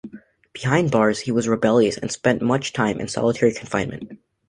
[0.53, 4.17] Behind bars, he was rebellious and spent much time in solitary confinement.